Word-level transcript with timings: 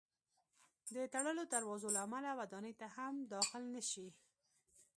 د 0.95 0.97
تړلو 1.13 1.43
دروازو 1.53 1.87
له 1.95 1.99
امله 2.07 2.29
ودانۍ 2.39 2.73
ته 2.79 2.87
هم 2.95 3.13
داخل 3.33 3.63
نه 3.75 3.81
شي. 3.91 4.07